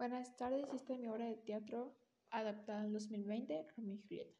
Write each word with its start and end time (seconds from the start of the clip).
Buenas 0.00 0.34
tardes, 0.38 0.66
esta 0.72 0.94
es 0.94 0.98
mi 0.98 1.08
obra 1.08 1.26
de 1.26 1.36
teatro 1.36 1.94
adaptada 2.30 2.86
en 2.86 2.94
2020, 2.94 3.66
Romeo 3.76 3.96
y 3.96 3.98
Julieta. 3.98 4.34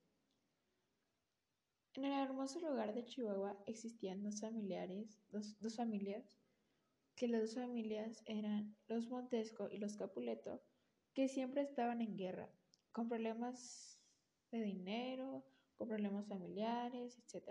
En 1.92 2.06
el 2.06 2.18
hermoso 2.18 2.60
lugar 2.60 2.94
de 2.94 3.04
Chihuahua 3.04 3.62
existían 3.66 4.22
dos 4.22 4.40
familiares, 4.40 5.20
dos, 5.28 5.60
dos 5.60 5.76
familias, 5.76 6.40
que 7.14 7.28
las 7.28 7.42
dos 7.42 7.56
familias 7.56 8.22
eran 8.24 8.74
los 8.88 9.10
Montesco 9.10 9.68
y 9.70 9.76
los 9.76 9.98
Capuleto, 9.98 10.62
que 11.12 11.28
siempre 11.28 11.60
estaban 11.60 12.00
en 12.00 12.16
guerra, 12.16 12.50
con 12.92 13.10
problemas 13.10 14.00
de 14.50 14.62
dinero, 14.62 15.44
con 15.76 15.88
problemas 15.88 16.26
familiares, 16.26 17.18
etc. 17.18 17.50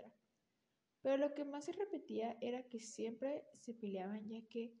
Pero 1.00 1.16
lo 1.16 1.32
que 1.32 1.44
más 1.44 1.66
se 1.66 1.72
repetía 1.74 2.36
era 2.40 2.68
que 2.68 2.80
siempre 2.80 3.44
se 3.52 3.72
peleaban, 3.72 4.28
ya 4.28 4.42
que 4.48 4.74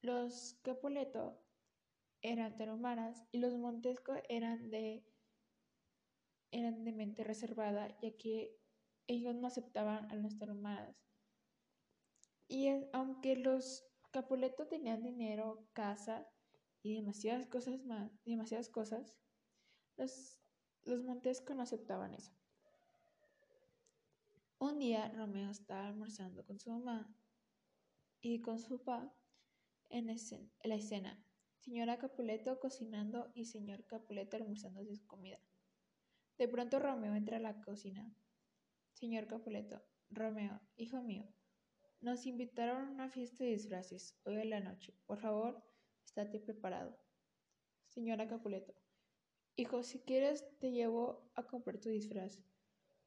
los 0.00 0.58
Capuleto 0.62 1.41
eran 2.22 2.56
tarumanas 2.56 3.24
y 3.32 3.38
los 3.38 3.54
Montesco 3.54 4.14
eran 4.28 4.70
de 4.70 5.04
eran 6.50 6.84
de 6.84 6.92
mente 6.92 7.24
reservada, 7.24 7.88
ya 8.00 8.16
que 8.16 8.58
ellos 9.06 9.34
no 9.34 9.46
aceptaban 9.46 10.10
a 10.10 10.16
las 10.16 10.38
tarumanas. 10.38 10.96
Y 12.46 12.68
aunque 12.92 13.36
los 13.36 13.84
Capuleto 14.10 14.66
tenían 14.66 15.02
dinero, 15.02 15.66
casa 15.72 16.28
y 16.82 16.94
demasiadas 16.94 17.46
cosas 17.46 17.82
más, 17.86 18.12
demasiadas 18.26 18.68
cosas, 18.68 19.16
los, 19.96 20.38
los 20.82 21.02
Montesco 21.02 21.54
no 21.54 21.62
aceptaban 21.62 22.12
eso. 22.12 22.32
Un 24.58 24.78
día 24.78 25.08
Romeo 25.08 25.50
estaba 25.50 25.88
almorzando 25.88 26.44
con 26.44 26.60
su 26.60 26.70
mamá 26.70 27.12
y 28.20 28.42
con 28.42 28.58
su 28.58 28.78
papá 28.78 29.12
en, 29.88 30.06
la 30.06 30.74
escena. 30.74 31.24
Señora 31.64 31.96
Capuleto 31.96 32.58
cocinando 32.58 33.30
y 33.34 33.44
señor 33.44 33.86
Capuleto 33.86 34.36
almorzando 34.36 34.84
su 34.84 35.06
comida. 35.06 35.38
De 36.36 36.48
pronto 36.48 36.80
Romeo 36.80 37.14
entra 37.14 37.36
a 37.36 37.40
la 37.40 37.62
cocina. 37.62 38.12
Señor 38.94 39.28
Capuleto, 39.28 39.80
Romeo, 40.10 40.60
hijo 40.74 41.00
mío, 41.02 41.24
nos 42.00 42.26
invitaron 42.26 42.88
a 42.88 42.90
una 42.90 43.08
fiesta 43.08 43.44
de 43.44 43.50
disfraces 43.50 44.18
hoy 44.24 44.38
en 44.38 44.50
la 44.50 44.58
noche. 44.58 44.92
Por 45.06 45.18
favor, 45.18 45.62
estate 46.04 46.40
preparado. 46.40 46.98
Señora 47.86 48.26
Capuleto, 48.26 48.74
hijo, 49.54 49.84
si 49.84 50.00
quieres 50.00 50.44
te 50.58 50.72
llevo 50.72 51.30
a 51.36 51.44
comprar 51.44 51.78
tu 51.78 51.90
disfraz. 51.90 52.42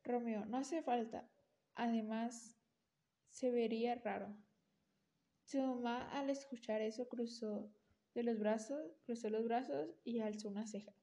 Romeo, 0.01 0.45
no 0.45 0.55
hace 0.55 0.81
falta. 0.81 1.29
Además, 1.73 2.55
se 3.27 3.51
vería 3.51 3.95
raro. 3.95 4.33
Su 5.43 5.61
mamá 5.61 6.09
al 6.17 6.29
escuchar 6.29 6.81
eso 6.81 7.09
cruzó 7.09 7.69
de 8.15 8.23
los 8.23 8.39
brazos, 8.39 8.97
cruzó 9.05 9.29
los 9.29 9.43
brazos 9.43 9.93
y 10.03 10.21
alzó 10.21 10.47
una 10.47 10.65
ceja. 10.65 10.93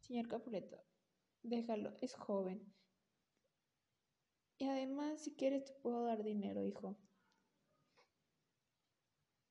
Señor 0.00 0.28
Capuleto, 0.28 0.82
déjalo, 1.42 1.94
es 2.00 2.14
joven. 2.14 2.72
Y 4.56 4.64
además, 4.64 5.20
si 5.22 5.34
quieres, 5.34 5.64
te 5.64 5.74
puedo 5.74 6.04
dar 6.04 6.22
dinero, 6.22 6.64
hijo. 6.64 6.96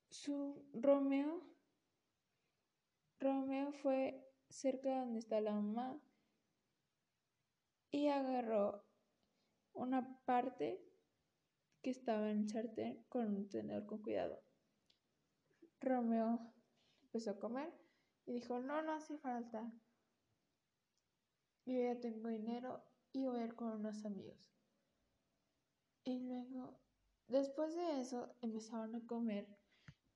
Su 0.10 0.66
Romeo, 0.74 1.46
Romeo 3.20 3.74
fue 3.74 4.26
cerca 4.50 4.90
de 4.90 5.00
donde 5.00 5.20
está 5.20 5.42
la 5.42 5.52
mamá 5.52 6.02
y 7.92 8.08
agarró 8.08 8.86
una 9.74 10.20
parte 10.26 10.82
que 11.82 11.90
estaba 11.90 12.32
en 12.32 12.44
el 12.44 12.50
sartén 12.50 13.04
con 13.10 13.36
un 13.36 13.50
tenedor 13.50 13.86
con 13.86 14.02
cuidado. 14.02 14.42
Romeo 15.80 16.54
empezó 17.18 17.32
a 17.32 17.40
comer 17.40 17.74
y 18.28 18.34
dijo, 18.34 18.60
no, 18.60 18.84
no 18.84 18.94
hace 18.94 19.18
falta. 19.18 19.72
Yo 21.66 21.82
ya 21.82 22.00
tengo 22.00 22.30
dinero 22.30 22.84
y 23.12 23.26
voy 23.26 23.40
a 23.40 23.46
ir 23.46 23.56
con 23.56 23.70
unos 23.70 24.06
amigos. 24.06 24.52
Y 26.04 26.20
luego, 26.20 26.80
después 27.28 27.76
de 27.76 28.02
eso, 28.02 28.36
empezaron 28.42 28.94
a 28.94 29.08
comer 29.08 29.48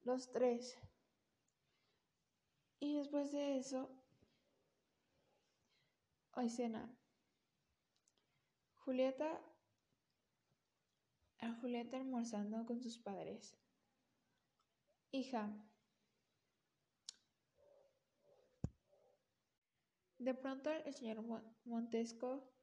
los 0.04 0.32
tres. 0.32 0.78
Y 2.80 2.98
después 2.98 3.32
de 3.32 3.58
eso, 3.58 3.90
hay 6.34 6.50
cena. 6.50 6.96
Julieta 8.76 9.42
a 11.40 11.52
Julieta 11.54 11.98
almorzando 11.98 12.64
con 12.68 12.80
sus 12.80 13.00
padres. 13.00 13.58
Hija. 15.12 15.71
De 20.22 20.36
pronto 20.36 20.70
el 20.70 20.94
señor 20.94 21.24
Montesco 21.66 22.54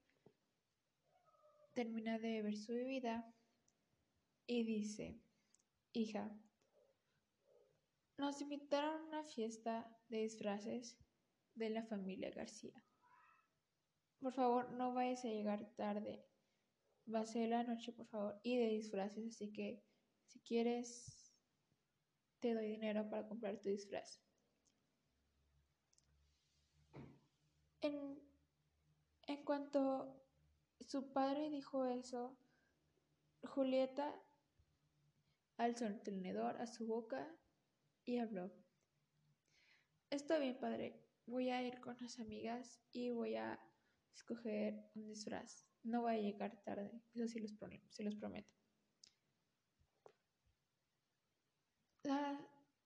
termina 1.74 2.16
de 2.20 2.41
ver 2.41 2.56
su 2.56 2.72
bebida 2.72 3.34
y 4.46 4.62
dice, 4.62 5.20
hija, 5.92 6.30
nos 8.16 8.41
invitaron 8.41 9.00
a 9.00 9.04
una 9.06 9.24
fiesta 9.24 9.92
de 10.08 10.19
disfraces 10.19 11.00
de 11.56 11.70
la 11.70 11.82
familia 11.82 12.30
García. 12.30 12.80
Por 14.20 14.32
favor, 14.32 14.70
no 14.70 14.94
vayas 14.94 15.25
a 15.25 15.28
llegar 15.28 15.75
tarde 15.75 16.25
va 17.12 17.20
a 17.22 17.26
ser 17.26 17.48
la 17.48 17.64
noche, 17.64 17.92
por 17.92 18.06
favor, 18.06 18.38
y 18.44 18.56
de 18.56 18.69
disfraces, 18.69 19.34
así 19.34 19.52
que 19.52 19.82
si 20.26 20.38
quieres, 20.42 21.34
te 22.38 22.54
doy 22.54 22.69
dinero 22.69 23.10
para 23.10 23.26
comprar 23.26 23.58
tu 23.60 23.69
disfraz. 23.69 24.28
En, 27.81 28.19
cuanto 29.44 30.21
su 30.81 31.12
padre 31.12 31.49
dijo 31.50 31.87
eso, 31.87 32.37
Julieta 33.43 34.15
alzó 35.56 35.87
el 35.87 36.00
tenedor 36.03 36.61
a 36.61 36.67
su 36.67 36.87
boca 36.87 37.27
y 38.05 38.19
habló. 38.19 38.50
Está 40.11 40.38
bien, 40.38 40.59
padre, 40.59 41.03
voy 41.27 41.50
a 41.50 41.62
ir 41.62 41.81
con 41.81 41.97
las 42.00 42.19
amigas 42.19 42.81
y 42.93 43.11
voy 43.11 43.37
a 43.37 43.61
escoger 44.15 44.91
un 44.94 45.06
disfraz. 45.06 45.67
No 45.83 46.03
voy 46.03 46.15
a 46.15 46.21
llegar 46.21 46.62
tarde, 46.65 47.03
eso 47.15 47.28
sí 47.28 47.38
los, 47.41 47.55
se 47.91 48.03
los 48.03 48.17
prometo. 48.17 48.53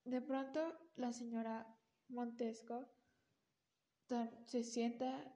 de 0.05 0.21
pronto 0.21 0.77
la 0.95 1.13
señora 1.13 1.65
Montesco 2.09 2.85
se 4.45 4.63
sienta 4.63 5.35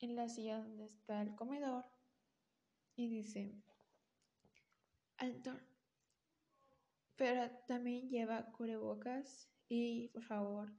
en 0.00 0.16
la 0.16 0.28
silla 0.28 0.58
donde 0.58 0.86
está 0.86 1.22
el 1.22 1.34
comedor 1.34 1.84
y 2.96 3.08
dice, 3.08 3.62
Anton, 5.16 5.60
pero 7.16 7.50
también 7.66 8.08
lleva 8.08 8.50
cubrebocas 8.52 9.48
y 9.68 10.08
por 10.08 10.22
favor, 10.22 10.72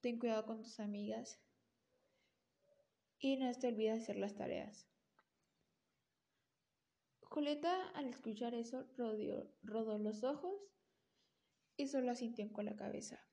ten 0.00 0.18
cuidado 0.18 0.46
con 0.46 0.62
tus 0.62 0.80
amigas 0.80 1.40
y 3.18 3.36
no 3.36 3.52
te 3.54 3.68
olvides 3.68 4.02
hacer 4.02 4.16
las 4.16 4.34
tareas. 4.34 4.88
Julieta, 7.22 7.88
al 7.90 8.08
escuchar 8.08 8.54
eso, 8.54 8.86
rodó 9.62 9.98
los 9.98 10.22
ojos 10.22 10.54
y 11.76 11.86
solo 11.86 12.10
asintió 12.10 12.52
con 12.52 12.66
la 12.66 12.76
cabeza. 12.76 13.26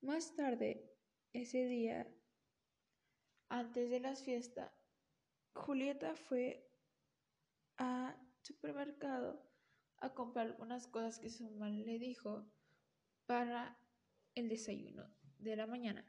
Más 0.00 0.34
tarde, 0.34 0.95
ese 1.36 1.66
día, 1.66 2.06
antes 3.48 3.90
de 3.90 4.00
las 4.00 4.22
fiestas, 4.22 4.72
Julieta 5.54 6.14
fue 6.14 6.68
al 7.76 8.16
supermercado 8.42 9.42
a 9.98 10.14
comprar 10.14 10.46
algunas 10.46 10.86
cosas 10.88 11.18
que 11.18 11.30
su 11.30 11.44
mamá 11.44 11.70
le 11.70 11.98
dijo 11.98 12.50
para 13.26 13.78
el 14.34 14.48
desayuno 14.48 15.10
de 15.38 15.56
la 15.56 15.66
mañana. 15.66 16.04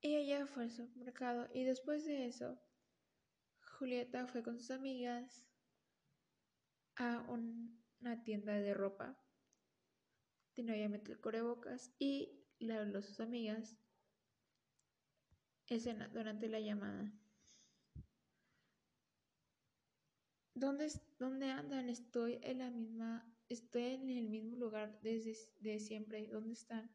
Y 0.00 0.16
ella 0.16 0.46
fue 0.46 0.64
al 0.64 0.70
supermercado 0.70 1.48
y 1.52 1.64
después 1.64 2.04
de 2.04 2.26
eso 2.26 2.60
Julieta 3.78 4.26
fue 4.26 4.42
con 4.42 4.58
sus 4.58 4.70
amigas 4.70 5.44
a 6.96 7.26
una 7.28 8.22
tienda 8.22 8.54
de 8.54 8.74
ropa. 8.74 9.18
Tenía 10.54 10.74
obviamente 10.74 11.12
el 11.12 11.20
cubrebocas 11.20 11.92
y 11.98 12.45
le 12.58 12.74
habló 12.74 12.98
a 12.98 13.02
sus 13.02 13.20
amigas 13.20 13.78
escena 15.68 16.08
durante 16.08 16.48
la 16.48 16.58
llamada. 16.60 17.12
¿Dónde, 20.54 20.90
¿Dónde 21.18 21.50
andan? 21.50 21.88
Estoy 21.88 22.38
en 22.42 22.58
la 22.58 22.70
misma, 22.70 23.24
estoy 23.48 23.82
en 23.94 24.10
el 24.10 24.28
mismo 24.28 24.56
lugar 24.56 24.98
desde 25.02 25.36
de 25.60 25.78
siempre. 25.78 26.26
¿Dónde 26.26 26.54
están 26.54 26.90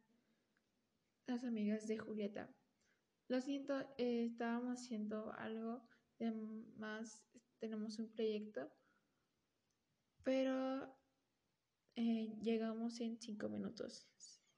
las 1.28 1.44
amigas 1.44 1.88
de 1.88 1.98
Julieta? 1.98 2.50
Lo 3.28 3.42
siento, 3.42 3.80
eh, 3.98 4.26
estábamos 4.26 4.80
haciendo 4.82 5.34
algo 5.34 5.82
más 6.78 7.24
tenemos 7.60 7.98
un 8.00 8.10
proyecto, 8.10 8.72
pero 10.24 10.96
Eh, 11.96 12.38
llegamos 12.42 13.00
en 13.02 13.18
cinco 13.20 13.48
minutos. 13.50 14.08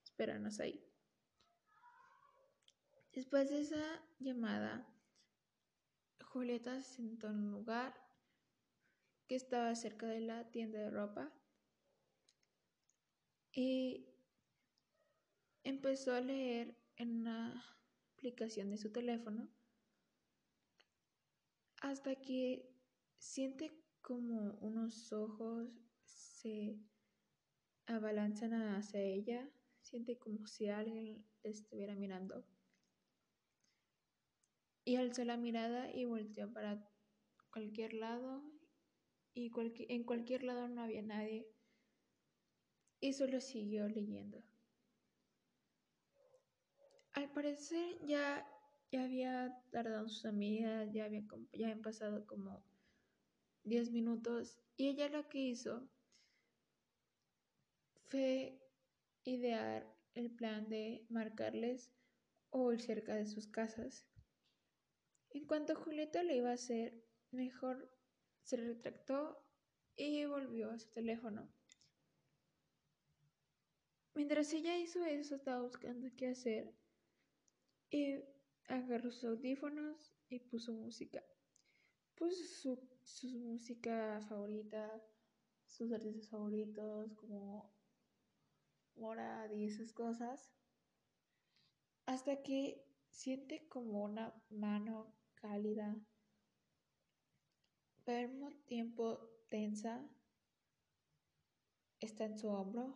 Espéranos 0.04 0.60
ahí. 0.60 0.93
Después 3.14 3.52
de 3.52 3.62
esa 3.62 4.02
llamada, 4.18 4.88
Julieta 6.26 6.82
se 6.82 6.96
sentó 6.96 7.28
en 7.28 7.36
un 7.36 7.52
lugar 7.52 7.94
que 9.28 9.36
estaba 9.36 9.76
cerca 9.76 10.08
de 10.08 10.20
la 10.20 10.50
tienda 10.50 10.80
de 10.80 10.90
ropa 10.90 11.32
y 13.52 14.08
empezó 15.64 16.16
a 16.16 16.22
leer 16.22 16.76
en 16.96 17.22
una 17.22 17.64
aplicación 18.16 18.72
de 18.72 18.78
su 18.78 18.92
teléfono 18.92 19.48
hasta 21.82 22.16
que 22.16 22.68
siente 23.20 23.80
como 24.02 24.58
unos 24.62 25.14
ojos 25.14 25.70
se 26.04 26.80
abalanzan 27.86 28.54
hacia 28.54 29.02
ella, 29.02 29.48
siente 29.82 30.18
como 30.18 30.48
si 30.48 30.70
alguien 30.70 31.24
estuviera 31.44 31.94
mirando. 31.94 32.44
Y 34.86 34.98
alzó 34.98 35.24
la 35.24 35.38
mirada 35.38 35.92
y 35.94 36.06
volteó 36.06 36.52
para 36.52 36.86
cualquier 37.52 37.94
lado 37.94 38.44
y 39.34 39.52
en 39.90 40.04
cualquier 40.04 40.44
lado 40.44 40.68
no 40.68 40.84
había 40.84 41.02
nadie 41.02 41.48
y 43.00 43.12
solo 43.12 43.42
siguió 43.42 43.88
leyendo. 43.90 44.42
Al 47.14 47.32
parecer 47.32 47.98
ya, 48.06 48.48
ya 48.92 49.04
había 49.04 49.62
tardado 49.72 50.08
sus 50.08 50.26
amigas, 50.26 50.90
ya, 50.94 51.06
había, 51.06 51.22
ya 51.52 51.66
habían 51.66 51.82
pasado 51.82 52.26
como 52.26 52.64
10 53.64 53.92
minutos 53.92 54.58
y 54.78 54.88
ella 54.88 55.10
lo 55.10 55.28
que 55.28 55.40
hizo 55.40 55.90
fue 58.08 58.60
idear 59.26 59.86
el 60.14 60.32
plan 60.32 60.70
de 60.70 61.06
marcarles 61.10 61.92
o 62.52 62.78
cerca 62.78 63.16
de 63.16 63.26
sus 63.26 63.48
casas. 63.48 64.08
En 65.34 65.46
cuanto 65.48 65.76
Julieta 65.76 66.22
le 66.22 66.38
iba 66.38 66.52
a 66.52 66.54
hacer, 66.54 67.04
mejor 67.32 67.92
se 68.44 68.56
retractó 68.56 69.44
y 69.96 70.26
volvió 70.26 70.70
a 70.70 70.78
su 70.78 70.92
teléfono. 70.92 71.52
Mientras 74.14 74.54
ella 74.54 74.78
hizo 74.78 75.04
eso, 75.06 75.36
estaba 75.36 75.64
buscando 75.64 76.08
qué 76.16 76.28
hacer 76.28 76.72
y 77.90 78.24
agarró 78.68 79.12
sus 79.12 79.24
audífonos 79.24 80.14
y 80.30 80.40
puso 80.40 80.72
música. 80.72 81.24
Puso 82.14 82.44
su, 82.46 82.90
su 83.04 83.28
música 83.40 84.22
favorita, 84.30 85.04
sus 85.66 85.92
artistas 85.92 86.30
favoritos 86.30 87.12
como 87.16 87.74
Morad 88.96 89.50
y 89.50 89.66
esas 89.66 89.92
cosas, 89.94 90.52
hasta 92.06 92.44
que 92.44 92.86
siente 93.10 93.68
como 93.68 94.04
una 94.04 94.32
mano 94.52 95.23
cálida, 95.44 95.94
pero 98.06 98.50
tiempo 98.66 99.30
tensa, 99.50 100.10
está 102.00 102.24
en 102.24 102.38
su 102.38 102.48
hombro 102.48 102.96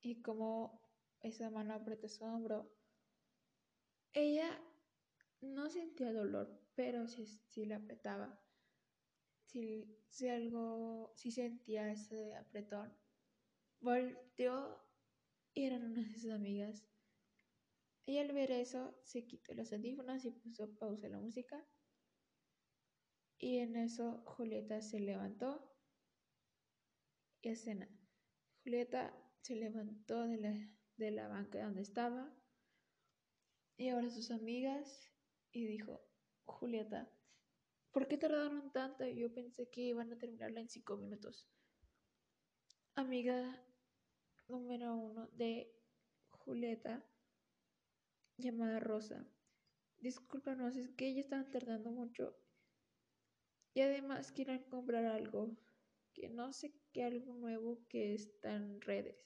y 0.00 0.22
como 0.22 0.80
esa 1.20 1.50
mano 1.50 1.74
aprieta 1.74 2.08
su 2.08 2.24
hombro, 2.24 2.72
ella 4.12 4.60
no 5.40 5.68
sentía 5.68 6.12
dolor, 6.12 6.60
pero 6.76 7.08
sí, 7.08 7.26
sí 7.26 7.64
la 7.64 7.76
apretaba. 7.76 8.40
Si, 9.46 9.98
si 10.10 10.28
algo, 10.28 11.12
si 11.16 11.32
sentía 11.32 11.90
ese 11.90 12.36
apretón. 12.36 12.96
Volteó 13.80 14.78
y 15.54 15.66
eran 15.66 15.84
unas 15.84 16.08
de 16.12 16.18
sus 16.18 16.30
amigas. 16.30 16.91
Y 18.04 18.18
al 18.18 18.32
ver 18.32 18.50
eso, 18.50 18.98
se 19.04 19.26
quitó 19.26 19.54
los 19.54 19.72
audífonos 19.72 20.24
y 20.24 20.30
puso 20.30 20.74
pausa 20.74 21.08
la 21.08 21.18
música. 21.18 21.64
Y 23.38 23.58
en 23.58 23.76
eso 23.76 24.22
Julieta 24.24 24.80
se 24.82 25.00
levantó 25.00 25.72
y 27.42 27.48
escena. 27.48 27.88
Julieta 28.62 29.12
se 29.40 29.56
levantó 29.56 30.26
de 30.26 30.36
la, 30.36 30.70
de 30.96 31.10
la 31.10 31.28
banca 31.28 31.64
donde 31.64 31.82
estaba 31.82 32.32
y 33.76 33.88
ahora 33.88 34.10
sus 34.10 34.30
amigas 34.30 35.10
y 35.50 35.66
dijo, 35.66 36.00
Julieta, 36.44 37.10
¿por 37.90 38.06
qué 38.06 38.16
tardaron 38.16 38.70
tanto? 38.72 39.04
Yo 39.06 39.32
pensé 39.32 39.68
que 39.70 39.80
iban 39.80 40.12
a 40.12 40.18
terminarla 40.18 40.60
en 40.60 40.68
cinco 40.68 40.96
minutos. 40.96 41.48
Amiga 42.94 43.64
número 44.46 44.94
uno 44.94 45.28
de 45.32 45.74
Julieta, 46.30 47.04
llamada 48.42 48.80
Rosa. 48.80 49.24
Discúlpanos, 49.98 50.76
es 50.76 50.90
que 50.90 51.06
ellos 51.06 51.24
están 51.24 51.50
tardando 51.50 51.92
mucho. 51.92 52.36
Y 53.72 53.80
además 53.80 54.32
quieren 54.32 54.64
comprar 54.64 55.06
algo, 55.06 55.56
que 56.12 56.28
no 56.28 56.52
sé 56.52 56.74
qué 56.92 57.04
algo 57.04 57.34
nuevo 57.34 57.86
que 57.88 58.14
está 58.14 58.54
en 58.54 58.80
redes. 58.80 59.16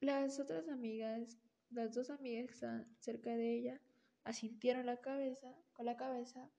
Las 0.00 0.38
otras 0.40 0.68
amigas, 0.68 1.38
las 1.70 1.94
dos 1.94 2.10
amigas 2.10 2.46
que 2.46 2.52
están 2.52 2.96
cerca 2.98 3.30
de 3.30 3.54
ella, 3.54 3.80
asintieron 4.24 4.84
la 4.86 5.00
cabeza, 5.00 5.54
con 5.72 5.86
la 5.86 5.96
cabeza. 5.96 6.50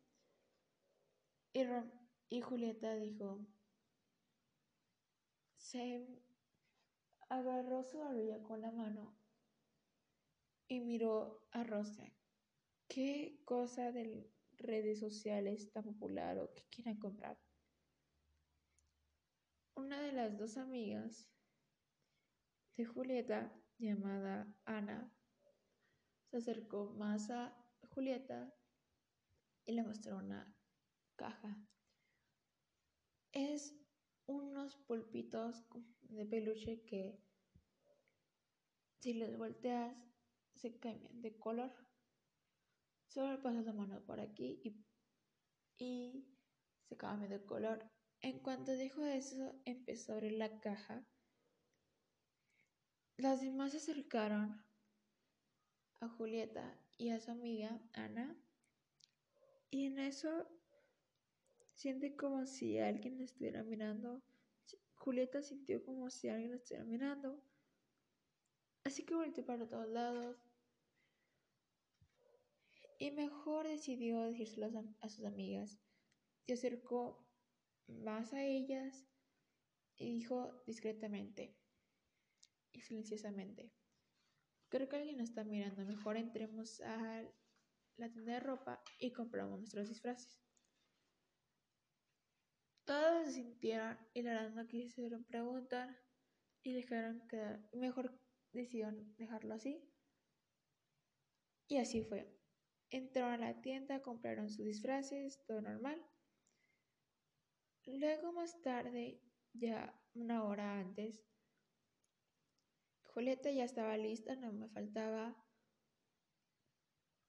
Y, 1.54 1.64
y 2.30 2.42
Julieta 2.42 2.96
dijo, 2.96 3.46
se 5.58 6.08
agarró 7.30 7.84
su 7.84 8.00
barbilla 8.00 8.42
con 8.42 8.62
la 8.62 8.72
mano 8.72 9.25
y 10.68 10.80
miró 10.80 11.48
a 11.52 11.64
Rosa. 11.64 12.12
¿Qué 12.88 13.42
cosa 13.46 13.92
de 13.92 14.32
redes 14.58 15.00
sociales 15.00 15.72
tan 15.72 15.84
popular 15.84 16.38
o 16.40 16.54
que 16.54 16.64
quieran 16.70 16.98
comprar? 16.98 17.40
Una 19.76 20.00
de 20.02 20.12
las 20.12 20.38
dos 20.38 20.58
amigas 20.58 21.30
de 22.78 22.86
Julieta, 22.86 23.54
llamada 23.78 24.54
Ana, 24.66 25.12
se 26.30 26.38
acercó 26.38 26.94
más 26.94 27.30
a 27.30 27.56
Julieta 27.90 28.54
y 29.66 29.74
le 29.74 29.84
mostró 29.84 30.18
una 30.18 30.56
caja. 31.16 31.58
Es 33.32 33.76
unos 34.28 34.78
pulpitos 34.78 35.66
de 36.02 36.26
peluche 36.26 36.82
que 36.86 37.20
si 39.00 39.14
los 39.14 39.38
volteas 39.38 40.15
se 40.56 40.78
cambian 40.80 41.22
de 41.22 41.38
color. 41.38 41.72
Solo 43.08 43.42
pasas 43.42 43.66
la 43.66 43.74
mano 43.74 44.02
por 44.06 44.20
aquí 44.20 44.60
y, 44.64 44.84
y 45.78 46.28
se 46.84 46.98
cambia 46.98 47.28
de 47.28 47.46
color. 47.46 47.84
En 48.22 48.40
cuanto 48.40 48.76
dijo 48.76 49.06
eso, 49.06 49.54
empezó 49.66 50.14
a 50.14 50.16
abrir 50.16 50.34
la 50.34 50.60
caja. 50.60 51.06
Las 53.18 53.42
demás 53.42 53.72
se 53.72 53.78
acercaron 53.78 54.64
a 56.02 56.10
Julieta 56.10 56.78
y 56.98 57.10
a 57.10 57.20
su 57.20 57.32
amiga 57.32 57.80
Ana. 57.94 58.36
Y 59.70 59.86
en 59.86 60.00
eso 60.00 60.48
Siente 61.76 62.16
como 62.16 62.46
si 62.46 62.80
alguien 62.80 63.20
estuviera 63.20 63.62
mirando. 63.64 64.24
Julieta 64.96 65.44
sintió 65.44 65.84
como 65.84 66.10
si 66.10 66.30
alguien 66.30 66.54
estuviera 66.54 66.86
mirando. 66.86 67.44
Así 68.86 69.06
que 69.06 69.14
volteó 69.14 69.46
para 69.46 69.68
todos 69.68 69.90
lados. 69.90 70.38
Y 72.98 73.12
mejor 73.12 73.68
decidió 73.68 74.22
decírselo 74.22 74.72
a 75.02 75.10
sus 75.10 75.26
amigas. 75.26 75.78
Se 76.46 76.54
acercó 76.54 77.28
más 77.88 78.34
a 78.34 78.44
ellas 78.44 79.08
y 79.98 80.12
dijo 80.12 80.64
discretamente 80.66 81.56
y 82.72 82.82
silenciosamente. 82.82 83.72
Creo 84.70 84.90
que 84.90 84.98
alguien 84.98 85.18
nos 85.18 85.30
está 85.30 85.44
mirando. 85.44 85.86
Mejor 85.86 86.18
entremos 86.18 86.82
a 86.82 87.24
la 87.98 88.10
tienda 88.10 88.34
de 88.34 88.40
ropa 88.40 88.84
y 89.00 89.12
compramos 89.12 89.60
nuestros 89.60 89.90
disfraces. 89.90 90.40
Todos 92.86 93.26
se 93.26 93.34
sintieron 93.34 93.98
y 94.14 94.22
la 94.22 94.50
no 94.50 94.68
quisieron 94.68 95.24
preguntar 95.24 95.98
y 96.62 96.74
dejaron 96.74 97.28
quedar. 97.28 97.68
Mejor 97.74 98.20
decidieron 98.52 99.16
dejarlo 99.18 99.56
así. 99.56 99.82
Y 101.68 101.78
así 101.78 102.04
fue. 102.04 102.35
Entraron 102.90 103.34
a 103.34 103.38
la 103.38 103.62
tienda, 103.62 104.02
compraron 104.02 104.50
sus 104.50 104.66
disfraces, 104.66 105.44
todo 105.46 105.62
normal. 105.62 106.06
Luego 107.86 108.32
más 108.32 108.62
tarde, 108.62 109.22
ya 109.54 109.94
una 110.14 110.44
hora 110.44 110.80
antes, 110.80 111.24
Julieta 113.16 113.50
ya 113.50 113.64
estaba 113.64 113.96
lista, 113.96 114.36
no 114.36 114.52
me 114.52 114.68
faltaba 114.68 115.34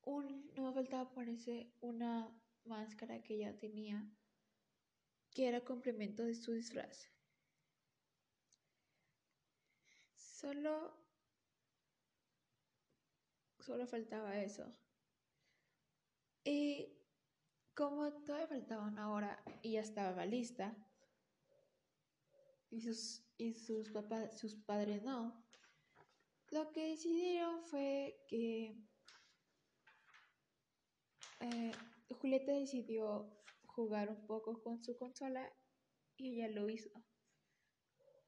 un, 0.02 0.50
no 0.56 0.64
me 0.64 0.72
faltaba 0.72 1.10
ponerse 1.10 1.72
una 1.80 2.28
máscara 2.64 3.22
que 3.22 3.38
ya 3.38 3.56
tenía, 3.56 4.04
que 5.30 5.46
era 5.46 5.64
complemento 5.64 6.24
de 6.24 6.34
su 6.34 6.52
disfraz. 6.52 7.08
Solo, 10.16 10.96
solo 13.60 13.86
faltaba 13.86 14.40
eso. 14.40 14.74
Y 16.46 16.96
como 17.74 18.12
todavía 18.22 18.46
faltaba 18.46 18.86
una 18.86 19.10
hora 19.10 19.42
y 19.62 19.72
ya 19.72 19.80
estaba 19.80 20.24
lista, 20.24 20.76
y 22.70 22.80
sus, 22.80 23.26
y 23.36 23.52
sus 23.52 23.90
papás, 23.90 24.38
sus 24.38 24.54
padres 24.54 25.02
no, 25.02 25.44
lo 26.52 26.70
que 26.70 26.90
decidieron 26.90 27.64
fue 27.64 28.24
que 28.28 28.78
eh, 31.40 31.72
Julieta 32.20 32.52
decidió 32.52 33.28
jugar 33.66 34.08
un 34.10 34.24
poco 34.28 34.62
con 34.62 34.84
su 34.84 34.96
consola 34.96 35.52
y 36.16 36.36
ella 36.36 36.48
lo 36.48 36.70
hizo. 36.70 36.90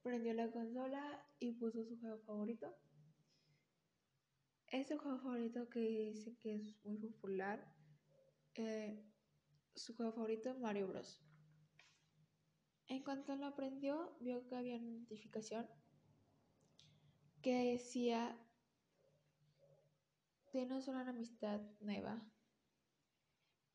Prendió 0.03 0.35
la 0.35 0.51
consola 0.51 1.25
y 1.39 1.53
puso 1.53 1.85
su 1.85 2.01
juego 2.01 2.19
favorito. 2.25 2.77
Ese 4.67 4.97
juego 4.97 5.19
favorito 5.21 5.71
que 5.71 5.79
dice 5.79 6.37
que 6.41 6.57
es 6.57 6.85
muy 6.85 6.99
popular. 6.99 7.78
Eh, 8.55 9.05
su 9.75 9.95
juego 9.95 10.13
favorito 10.13 10.55
Mario 10.59 10.89
Bros. 10.89 11.23
En 12.89 13.03
cuanto 13.05 13.37
lo 13.37 13.47
aprendió, 13.47 14.17
vio 14.21 14.47
que 14.47 14.57
había 14.57 14.77
una 14.77 14.91
notificación 14.91 15.69
que 17.43 17.73
decía, 17.73 18.37
tenos 20.53 20.89
una 20.89 21.09
amistad 21.09 21.61
nueva. 21.81 22.21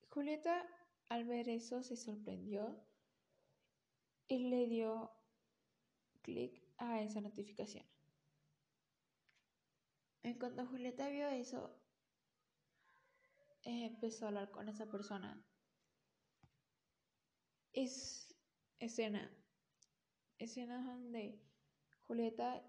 Julieta 0.09 0.67
al 1.09 1.25
ver 1.25 1.47
eso 1.47 1.83
se 1.83 1.95
sorprendió 1.95 2.83
y 4.27 4.49
le 4.49 4.67
dio 4.67 5.11
clic 6.21 6.63
a 6.77 7.01
esa 7.01 7.21
notificación. 7.21 7.85
En 10.23 10.39
cuanto 10.39 10.65
Julieta 10.65 11.09
vio 11.09 11.27
eso, 11.27 11.82
empezó 13.63 14.25
a 14.25 14.27
hablar 14.29 14.51
con 14.51 14.69
esa 14.69 14.89
persona. 14.89 15.43
Es 17.73 18.35
escena, 18.79 19.31
escena 20.37 20.83
donde 20.83 21.41
Julieta 22.01 22.63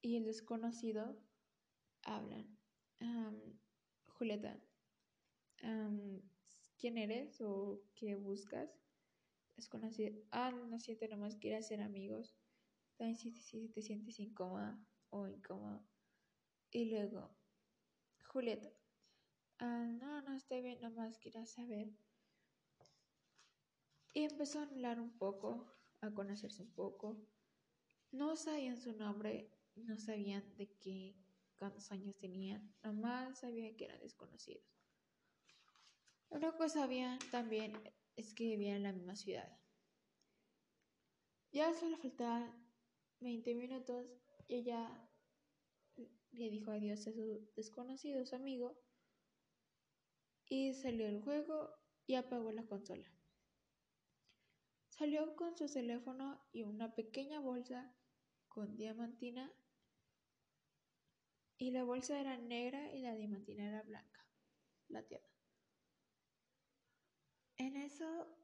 y 0.00 0.16
el 0.16 0.24
desconocido 0.24 1.16
hablan. 2.02 2.58
Julieta, 4.06 4.60
¿quién 6.78 6.98
eres 6.98 7.40
o 7.40 7.82
qué 7.94 8.16
buscas? 8.16 8.70
Desconocido, 9.56 10.18
ah, 10.30 10.50
no 10.50 10.78
siento, 10.78 11.06
nomás 11.08 11.36
quieres 11.36 11.66
ser 11.66 11.82
amigos. 11.82 12.34
También 12.96 13.16
si, 13.16 13.68
te 13.68 13.82
sientes 13.82 14.18
incómoda 14.18 14.78
o 15.10 15.28
incómodo. 15.28 15.84
Y 16.70 16.86
luego, 16.86 17.36
Julieta, 18.26 18.70
ah, 19.62 19.86
no, 20.00 20.20
no 20.22 20.34
estoy 20.34 20.60
bien, 20.60 20.80
nomás 20.80 21.18
quiero 21.18 21.46
saber. 21.46 21.88
Y 24.12 24.24
empezó 24.24 24.58
a 24.58 24.64
hablar 24.64 25.00
un 25.00 25.16
poco, 25.16 25.72
a 26.00 26.10
conocerse 26.10 26.62
un 26.62 26.72
poco. 26.72 27.16
No 28.10 28.36
sabían 28.36 28.76
su 28.76 28.92
nombre, 28.92 29.50
no 29.76 29.96
sabían 29.96 30.44
de 30.56 30.68
qué, 30.80 31.16
cuántos 31.56 31.90
años 31.92 32.16
tenían, 32.18 32.74
nomás 32.82 33.38
sabían 33.38 33.74
que 33.76 33.86
eran 33.86 34.00
desconocidos. 34.00 34.64
Lo 36.30 36.56
que 36.56 36.68
sabían 36.68 37.18
también 37.30 37.72
es 38.16 38.34
que 38.34 38.44
vivían 38.44 38.76
en 38.76 38.82
la 38.82 38.92
misma 38.92 39.16
ciudad. 39.16 39.58
Ya 41.52 41.72
solo 41.74 41.96
faltaban 41.98 42.52
20 43.20 43.54
minutos 43.54 44.06
y 44.48 44.56
ella 44.56 45.08
le 46.32 46.50
dijo 46.50 46.70
adiós 46.70 47.06
a 47.06 47.12
su 47.12 47.48
desconocido, 47.54 48.24
su 48.24 48.34
amigo, 48.34 48.81
y 50.46 50.74
salió 50.74 51.06
del 51.06 51.22
juego 51.22 51.74
y 52.06 52.14
apagó 52.14 52.52
la 52.52 52.66
consola. 52.66 53.10
Salió 54.88 55.34
con 55.36 55.56
su 55.56 55.66
teléfono 55.66 56.44
y 56.52 56.62
una 56.64 56.94
pequeña 56.94 57.40
bolsa 57.40 57.94
con 58.48 58.76
diamantina 58.76 59.52
y 61.58 61.70
la 61.70 61.84
bolsa 61.84 62.20
era 62.20 62.36
negra 62.36 62.92
y 62.92 63.02
la 63.02 63.14
diamantina 63.14 63.68
era 63.68 63.82
blanca, 63.82 64.26
plateada. 64.86 65.28
En 67.56 67.76
eso 67.76 68.36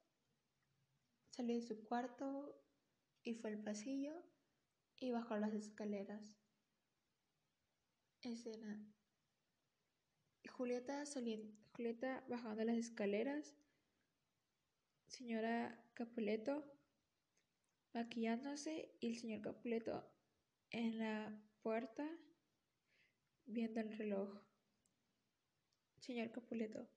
salió 1.31 1.57
de 1.57 1.63
su 1.63 1.85
cuarto 1.85 2.61
y 3.23 3.35
fue 3.35 3.51
al 3.51 3.63
pasillo 3.63 4.15
y 4.97 5.11
bajó 5.11 5.37
las 5.37 5.53
escaleras. 5.53 6.39
Escena. 8.23 8.85
Julieta, 10.51 11.07
saliendo, 11.07 11.55
Julieta 11.79 12.25
bajando 12.29 12.65
las 12.65 12.77
escaleras. 12.77 13.55
Señora 15.07 15.81
Capuleto 15.95 16.65
maquillándose 17.95 18.97
y 18.99 19.11
el 19.11 19.17
señor 19.17 19.43
Capuleto 19.43 20.05
en 20.71 20.99
la 20.99 21.41
puerta 21.63 22.05
viendo 23.47 23.79
el 23.79 23.97
reloj. 23.97 24.43
Señor 26.01 26.33
Capuleto, 26.33 26.89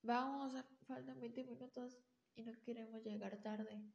vamos, 0.00 0.54
faltan 0.86 1.20
20 1.20 1.44
minutos 1.44 1.98
y 2.34 2.44
no 2.44 2.58
queremos 2.62 3.04
llegar 3.04 3.42
tarde. 3.42 3.92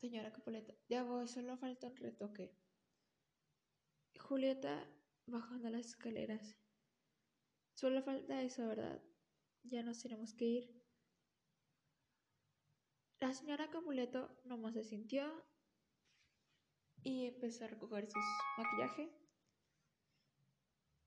Señora 0.00 0.32
Capuleto, 0.32 0.72
ya 0.88 1.02
voy, 1.02 1.28
solo 1.28 1.58
falta 1.58 1.88
un 1.88 1.96
retoque. 1.98 2.56
Julieta 4.18 4.88
bajando 5.26 5.68
las 5.68 5.84
escaleras. 5.84 6.61
Solo 7.74 8.02
falta 8.02 8.42
eso, 8.42 8.66
¿verdad? 8.66 9.02
Ya 9.64 9.82
nos 9.82 10.02
tenemos 10.02 10.34
que 10.34 10.44
ir. 10.44 10.82
La 13.20 13.32
señora 13.32 13.70
Capuleto 13.70 14.36
nomás 14.44 14.74
se 14.74 14.82
sintió 14.82 15.44
y 17.02 17.26
empezó 17.26 17.64
a 17.64 17.68
recoger 17.68 18.08
su 18.10 18.18
maquillaje 18.58 19.12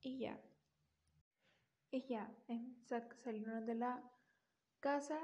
y 0.01 0.19
ya. 0.19 0.39
Y 1.91 2.05
ya, 2.07 2.29
salieron 3.17 3.65
de 3.65 3.75
la 3.75 4.03
casa 4.79 5.19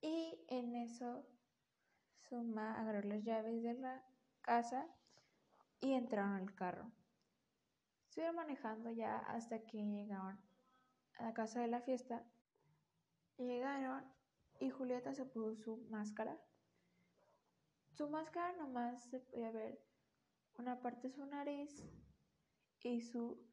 y 0.00 0.44
en 0.48 0.74
eso 0.74 1.26
Suma 2.18 2.80
agarró 2.80 3.06
las 3.08 3.22
llaves 3.22 3.62
de 3.62 3.74
la 3.74 4.02
casa 4.40 4.86
y 5.80 5.92
entraron 5.92 6.34
al 6.34 6.54
carro. 6.54 6.90
Estuvieron 8.14 8.36
manejando 8.36 8.92
ya 8.92 9.18
hasta 9.26 9.58
que 9.66 9.76
llegaron 9.76 10.38
a 11.18 11.24
la 11.24 11.34
casa 11.34 11.62
de 11.62 11.66
la 11.66 11.80
fiesta. 11.80 12.24
Llegaron 13.38 14.04
y 14.60 14.70
Julieta 14.70 15.12
se 15.16 15.24
puso 15.24 15.56
su 15.56 15.76
máscara. 15.90 16.38
Su 17.90 18.08
máscara 18.08 18.52
nomás 18.52 19.02
se 19.10 19.18
podía 19.18 19.50
ver 19.50 19.82
una 20.58 20.80
parte 20.80 21.08
de 21.08 21.14
su 21.14 21.26
nariz 21.26 21.84
y 22.84 23.00
su 23.00 23.44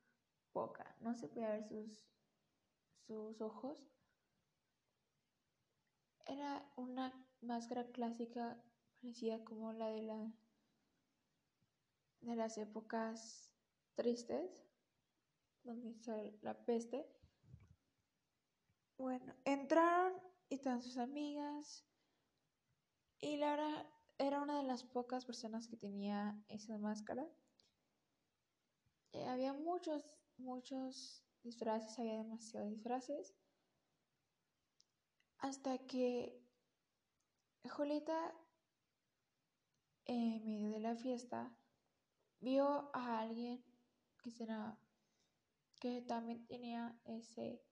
poca, 0.51 0.95
no 0.99 1.15
se 1.15 1.27
podía 1.27 1.49
ver 1.49 1.67
sus, 1.67 2.07
sus 3.07 3.41
ojos. 3.41 3.79
Era 6.27 6.71
una 6.75 7.11
máscara 7.41 7.87
clásica 7.87 8.61
parecida 9.01 9.43
como 9.43 9.73
la 9.73 9.87
de 9.87 10.03
la 10.03 10.31
de 12.21 12.35
las 12.35 12.59
épocas 12.59 13.50
tristes, 13.95 14.65
donde 15.63 15.89
está 15.91 16.17
la 16.41 16.65
peste. 16.65 17.05
Bueno, 18.97 19.35
entraron 19.45 20.13
y 20.49 20.55
estaban 20.55 20.81
sus 20.81 20.97
amigas 20.97 21.85
y 23.19 23.37
Laura 23.37 23.87
era 24.17 24.41
una 24.41 24.57
de 24.57 24.63
las 24.63 24.83
pocas 24.83 25.25
personas 25.25 25.67
que 25.67 25.77
tenía 25.77 26.43
esa 26.47 26.77
máscara. 26.77 27.27
Eh, 29.13 29.27
había 29.27 29.53
muchos 29.53 30.05
muchos 30.37 31.23
disfraces, 31.43 31.97
había 31.99 32.17
demasiados 32.17 32.71
disfraces. 32.71 33.35
Hasta 35.37 35.77
que 35.79 36.39
Julieta, 37.69 38.33
en 40.05 40.45
medio 40.45 40.71
de 40.71 40.79
la 40.79 40.95
fiesta, 40.95 41.55
vio 42.39 42.89
a 42.93 43.19
alguien 43.19 43.63
que 44.21 44.31
será 44.31 44.77
que 45.79 46.01
también 46.01 46.45
tenía 46.47 46.95
ese 47.05 47.63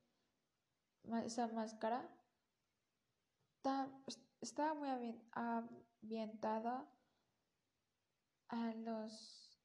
esa 1.26 1.48
máscara 1.48 2.10
estaba 4.42 4.74
muy 4.74 4.90
ambientada 5.32 6.90
a 8.50 8.74
los 8.74 9.62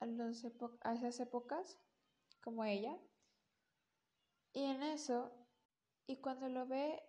a, 0.00 0.06
los 0.06 0.46
a 0.82 0.94
esas 0.94 1.20
épocas 1.20 1.78
como 2.42 2.64
ella. 2.64 2.98
Y 4.52 4.64
en 4.64 4.82
eso, 4.82 5.30
y 6.06 6.16
cuando 6.16 6.48
lo 6.48 6.66
ve, 6.66 7.00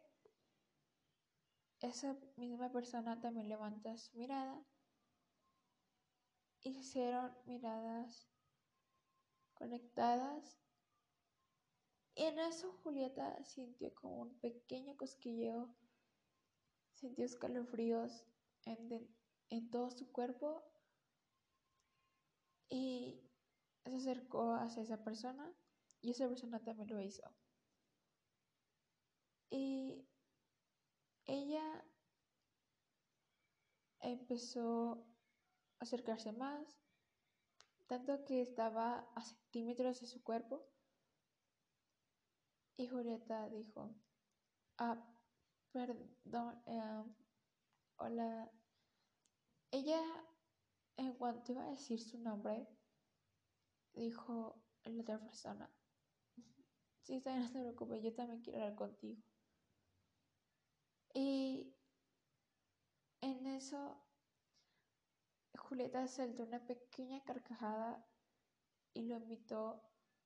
esa 1.80 2.16
misma 2.38 2.72
persona 2.72 3.20
también 3.20 3.50
levanta 3.50 3.98
su 3.98 4.16
mirada 4.18 4.62
hicieron 6.64 7.36
miradas 7.46 8.31
conectadas. 9.62 10.60
Y 12.16 12.24
en 12.24 12.40
eso 12.40 12.74
Julieta 12.84 13.44
sintió 13.44 13.94
como 13.94 14.22
un 14.24 14.40
pequeño 14.40 14.98
cosquilleo, 14.98 15.74
sintió 16.96 17.26
escalofríos 17.26 18.26
en, 18.66 19.08
en 19.50 19.70
todo 19.70 19.92
su 19.92 20.12
cuerpo 20.12 20.64
y 22.70 23.22
se 23.86 23.96
acercó 23.96 24.56
hacia 24.56 24.82
esa 24.82 25.04
persona 25.04 25.54
y 26.02 26.12
esa 26.12 26.28
persona 26.28 26.60
también 26.64 26.90
lo 26.90 27.00
hizo. 27.00 27.24
Y 29.52 30.08
ella 31.26 31.86
empezó 34.00 35.06
a 35.80 35.84
acercarse 35.84 36.32
más, 36.32 36.82
tanto 37.92 38.24
que 38.24 38.42
estaba 38.42 39.06
a 39.16 39.22
centímetros 39.22 40.00
de 40.00 40.08
su 40.08 40.24
cuerpo. 40.24 40.66
Y 42.78 42.88
Julieta 42.88 43.50
dijo, 43.50 43.94
ah, 44.78 44.98
perdón, 45.74 46.64
eh, 46.68 47.04
hola. 47.98 48.50
Ella, 49.72 50.02
en 50.96 51.16
cuanto 51.16 51.52
iba 51.52 51.66
a 51.66 51.72
decir 51.72 52.00
su 52.00 52.18
nombre, 52.18 52.66
dijo 53.92 54.64
la 54.86 55.02
otra 55.02 55.20
persona, 55.20 55.70
sí, 57.02 57.16
está 57.16 57.32
bien, 57.32 57.44
no 57.44 57.52
te 57.52 57.60
preocupes, 57.60 58.04
yo 58.04 58.14
también 58.14 58.42
quiero 58.42 58.60
hablar 58.60 58.76
contigo. 58.78 59.22
Y 61.14 61.76
en 63.20 63.48
eso 63.48 64.02
Julieta 65.58 66.08
saltó 66.08 66.44
una 66.44 66.66
pequeña 66.66 67.24
carcajada 67.24 68.06
y 68.94 69.04
lo 69.04 69.18
invitó 69.18 69.84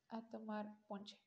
a 0.08 0.22
tomar 0.28 0.76
ponche. 0.88 1.20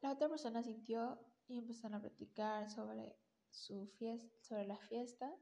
La 0.00 0.12
otra 0.12 0.28
persona 0.28 0.62
sintió 0.62 1.18
y 1.46 1.58
empezaron 1.58 1.96
a 1.96 2.00
platicar 2.00 2.70
sobre 2.70 3.18
su 3.50 3.86
fiesta, 3.98 4.34
sobre 4.42 4.66
la 4.66 4.78
fiesta, 4.78 5.34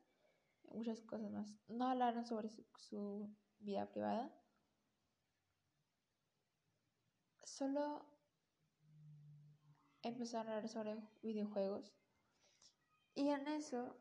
muchas 0.64 1.00
cosas 1.02 1.30
más. 1.30 1.54
No 1.68 1.87
hablaron 1.87 2.25
sobre 2.26 2.50
su 2.76 3.30
vida 3.58 3.88
privada. 3.90 4.34
Solo 7.44 8.04
empezaron 10.02 10.48
a 10.48 10.56
hablar 10.56 10.68
sobre 10.68 10.96
videojuegos 11.22 11.92
y 13.14 13.30
en 13.30 13.48
eso, 13.48 13.96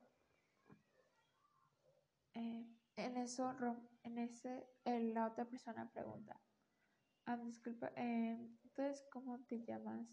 eh, 2.38 2.68
en 2.98 3.18
eso, 3.18 3.52
en 4.04 4.18
ese, 4.20 4.68
la 4.86 5.28
otra 5.28 5.46
persona 5.46 5.90
pregunta, 5.92 6.40
ah, 7.26 7.38
disculpa, 7.38 7.92
eh, 7.96 8.38
entonces, 8.64 9.04
¿cómo 9.12 9.40
te 9.46 9.64
llamas 9.64 10.08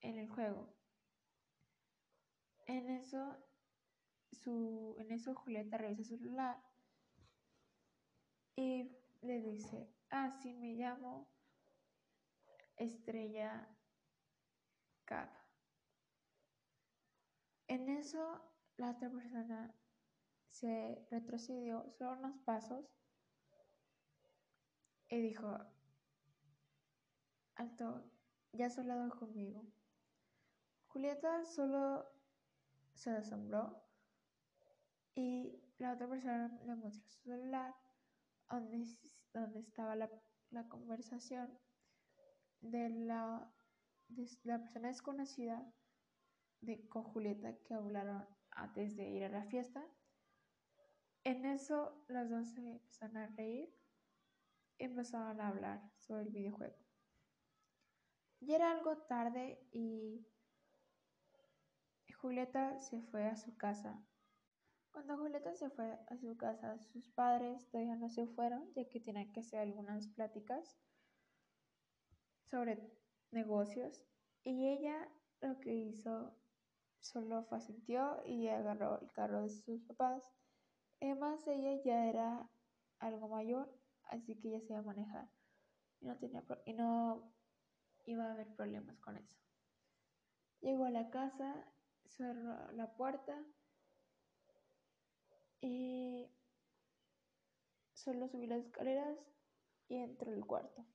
en 0.00 0.18
el 0.18 0.28
juego? 0.28 0.74
En 2.66 2.90
eso, 2.90 3.36
su, 4.32 4.96
en 4.98 5.12
eso 5.12 5.34
Julieta 5.34 5.78
revisa 5.78 6.02
su 6.02 6.18
celular 6.18 6.60
y 8.56 8.90
le 9.22 9.40
dice, 9.40 9.88
ah, 10.10 10.36
sí, 10.42 10.54
me 10.54 10.74
llamo 10.74 11.28
Estrella 12.76 13.68
Cap. 15.04 15.30
En 17.68 17.88
eso, 17.88 18.42
la 18.76 18.90
otra 18.90 19.08
persona 19.10 19.72
se 20.56 21.06
retrocedió 21.10 21.86
solo 21.90 22.12
unos 22.12 22.38
pasos 22.38 22.86
y 25.08 25.20
dijo, 25.20 25.58
alto, 27.56 28.10
ya 28.52 28.66
has 28.66 28.78
hablado 28.78 29.10
conmigo. 29.10 29.66
Julieta 30.86 31.44
solo 31.44 32.06
se 32.94 33.10
asombró 33.10 33.82
y 35.14 35.62
la 35.78 35.92
otra 35.92 36.08
persona 36.08 36.58
le 36.64 36.74
mostró 36.74 37.06
su 37.10 37.20
celular 37.24 37.74
donde, 38.48 38.86
donde 39.34 39.60
estaba 39.60 39.94
la, 39.94 40.08
conversación 40.68 41.50
de 42.62 42.88
la, 42.88 43.52
de 44.08 44.26
la 44.44 44.58
persona 44.58 44.88
desconocida 44.88 45.70
de, 46.62 46.88
con 46.88 47.02
Julieta 47.02 47.58
que 47.58 47.74
hablaron 47.74 48.24
antes 48.52 48.96
de 48.96 49.06
ir 49.10 49.24
a 49.24 49.28
la 49.28 49.44
fiesta. 49.44 49.86
En 51.26 51.44
eso 51.44 52.04
las 52.06 52.30
dos 52.30 52.46
se 52.46 52.60
empezaron 52.60 53.16
a 53.16 53.26
reír 53.26 53.68
y 54.78 54.84
empezaron 54.84 55.40
a 55.40 55.48
hablar 55.48 55.82
sobre 55.98 56.22
el 56.22 56.28
videojuego. 56.28 56.76
Ya 58.38 58.54
era 58.54 58.70
algo 58.70 58.96
tarde 59.08 59.58
y 59.72 60.24
Julieta 62.14 62.78
se 62.78 63.02
fue 63.02 63.26
a 63.26 63.34
su 63.34 63.56
casa. 63.56 64.00
Cuando 64.92 65.16
Julieta 65.16 65.52
se 65.56 65.68
fue 65.68 65.98
a 66.08 66.16
su 66.16 66.36
casa, 66.36 66.78
sus 66.78 67.08
padres 67.08 67.68
todavía 67.70 67.96
no 67.96 68.08
se 68.08 68.28
fueron, 68.28 68.72
ya 68.74 68.88
que 68.88 69.00
tenían 69.00 69.32
que 69.32 69.40
hacer 69.40 69.58
algunas 69.58 70.06
pláticas 70.06 70.78
sobre 72.44 72.88
negocios. 73.32 74.00
Y 74.44 74.68
ella 74.68 75.08
lo 75.40 75.58
que 75.58 75.74
hizo 75.74 76.36
Solo 77.00 77.44
fue 77.44 77.58
y 78.26 78.48
agarró 78.48 79.00
el 79.00 79.10
carro 79.12 79.42
de 79.42 79.50
sus 79.50 79.82
papás. 79.82 80.36
Además, 81.00 81.46
ella 81.46 81.82
ya 81.84 82.06
era 82.06 82.50
algo 82.98 83.28
mayor, 83.28 83.72
así 84.04 84.36
que 84.40 84.48
ella 84.48 84.60
se 84.60 84.72
iba 84.72 84.78
a 84.78 84.82
manejar. 84.82 85.28
Y 86.00 86.06
no, 86.06 86.16
tenía 86.18 86.44
y 86.64 86.72
no 86.74 87.32
iba 88.04 88.26
a 88.26 88.32
haber 88.32 88.54
problemas 88.54 88.98
con 88.98 89.16
eso. 89.16 89.36
Llegó 90.60 90.84
a 90.86 90.90
la 90.90 91.10
casa, 91.10 91.66
cerró 92.06 92.72
la 92.72 92.94
puerta 92.96 93.44
y 95.60 96.30
solo 97.92 98.28
subió 98.28 98.48
las 98.48 98.64
escaleras 98.64 99.18
y 99.88 99.96
entró 99.96 100.32
al 100.32 100.46
cuarto. 100.46 100.86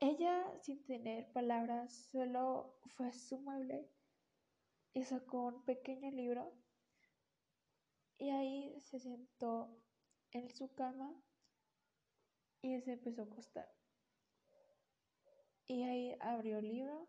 Ella, 0.00 0.44
sin 0.60 0.84
tener 0.84 1.30
palabras, 1.32 1.92
solo 2.10 2.76
fue 2.96 3.08
a 3.08 3.12
su 3.12 3.38
mueble 3.38 3.88
y 4.94 5.04
sacó 5.04 5.46
un 5.46 5.64
pequeño 5.64 6.10
libro 6.10 6.52
y 8.22 8.30
ahí 8.30 8.80
se 8.82 9.00
sentó 9.00 9.76
en 10.30 10.48
su 10.48 10.72
cama 10.74 11.12
y 12.62 12.80
se 12.80 12.92
empezó 12.92 13.22
a 13.22 13.24
acostar. 13.24 13.68
Y 15.66 15.82
ahí 15.82 16.16
abrió 16.20 16.58
el 16.58 16.68
libro 16.68 17.08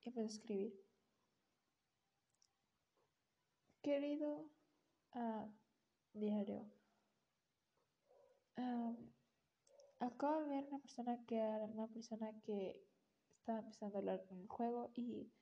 y 0.00 0.08
empezó 0.08 0.26
a 0.28 0.30
escribir. 0.30 0.72
Querido 3.82 4.48
ah, 5.14 5.48
diario, 6.12 6.70
ah, 8.56 8.94
acabo 9.98 10.42
de 10.42 10.48
ver 10.48 10.64
una 10.66 10.78
persona 10.78 11.26
que 11.26 11.38
era 11.38 11.64
una 11.64 11.88
persona 11.88 12.40
que 12.44 12.80
estaba 13.32 13.58
empezando 13.58 13.96
a 13.96 13.98
hablar 13.98 14.24
con 14.26 14.38
el 14.38 14.46
juego 14.46 14.92
y 14.94 15.32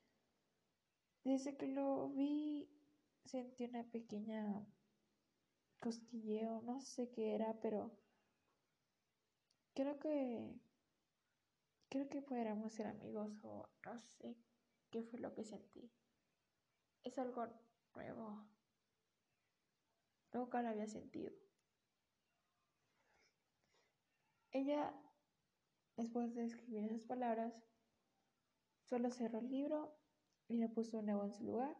desde 1.24 1.58
que 1.58 1.66
lo 1.66 2.08
vi 2.08 2.70
sentí 3.26 3.64
una 3.64 3.84
pequeña 3.84 4.64
cosquilleo, 5.80 6.62
no 6.62 6.80
sé 6.80 7.10
qué 7.10 7.34
era, 7.34 7.58
pero 7.60 7.92
creo 9.74 9.98
que 9.98 10.60
creo 11.88 12.08
que 12.08 12.22
podríamos 12.22 12.72
ser 12.72 12.86
amigos 12.86 13.32
o 13.42 13.68
no 13.84 13.98
sé 13.98 14.36
qué 14.90 15.02
fue 15.02 15.20
lo 15.20 15.34
que 15.34 15.44
sentí. 15.44 15.90
Es 17.04 17.18
algo 17.18 17.46
nuevo. 17.94 18.46
Nunca 20.32 20.62
lo 20.62 20.68
había 20.68 20.86
sentido. 20.86 21.32
Ella, 24.50 24.94
después 25.96 26.34
de 26.34 26.44
escribir 26.44 26.84
esas 26.84 27.02
palabras, 27.02 27.54
solo 28.84 29.10
cerró 29.10 29.38
el 29.38 29.48
libro 29.50 29.98
y 30.48 30.56
le 30.56 30.68
puso 30.68 30.98
un 30.98 31.06
nuevo 31.06 31.24
en 31.24 31.32
su 31.32 31.44
lugar 31.44 31.76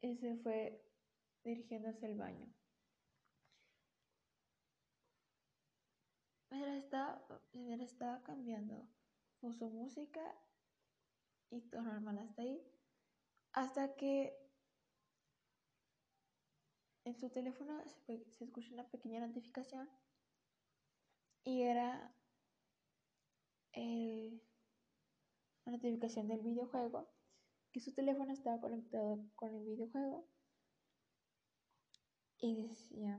y 0.00 0.16
se 0.16 0.36
fue 0.36 0.84
dirigiéndose 1.44 2.06
al 2.06 2.16
baño. 2.16 2.52
Estaba, 6.92 8.22
cambiando, 8.22 8.86
puso 9.40 9.70
música 9.70 10.20
y 11.48 11.62
todo 11.62 11.80
normal 11.80 12.18
hasta 12.18 12.42
ahí, 12.42 12.62
hasta 13.54 13.96
que 13.96 14.36
en 17.04 17.14
su 17.14 17.30
teléfono 17.30 17.82
se, 18.04 18.30
se 18.32 18.44
escucha 18.44 18.74
una 18.74 18.90
pequeña 18.90 19.26
notificación 19.26 19.88
y 21.44 21.62
era 21.62 22.14
la 25.64 25.72
notificación 25.72 26.28
del 26.28 26.42
videojuego 26.42 27.08
que 27.72 27.80
su 27.80 27.94
teléfono 27.94 28.34
estaba 28.34 28.60
conectado 28.60 29.18
con 29.34 29.54
el 29.54 29.64
videojuego 29.64 30.28
y 32.38 32.68
decía, 32.68 33.18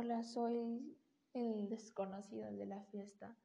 hola, 0.00 0.22
soy 0.22 0.96
el 1.32 1.68
desconocido 1.68 2.52
de 2.52 2.66
la 2.66 2.80
fiesta. 2.84 3.36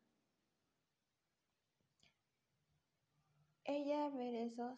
Ella 3.63 4.05
al 4.05 4.13
ver 4.13 4.35
eso 4.35 4.77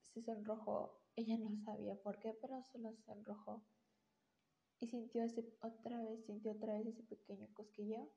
se 0.00 0.22
sonrojó. 0.22 1.02
Ella 1.14 1.36
no 1.36 1.54
sabía 1.66 1.96
por 1.96 2.18
qué, 2.18 2.32
pero 2.40 2.64
solo 2.72 2.94
se 2.94 3.02
sonrojó. 3.02 3.62
Y 4.80 4.86
sintió 4.86 5.22
ese, 5.22 5.44
otra 5.60 6.02
vez, 6.02 6.24
sintió 6.24 6.52
otra 6.52 6.78
vez 6.78 6.86
ese 6.86 7.02
pequeño 7.02 7.46
cosquilleo. 7.52 8.10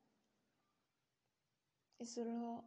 Y 1.98 2.06
solo, 2.06 2.64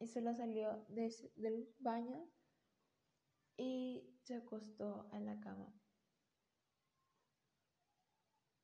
y 0.00 0.08
solo 0.08 0.34
salió 0.34 0.84
del 0.88 1.72
baño 1.78 2.28
y 3.56 4.18
se 4.24 4.34
acostó 4.34 5.08
en 5.12 5.26
la 5.26 5.38
cama. 5.38 5.77